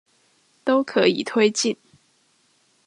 [0.63, 1.77] 都可以推進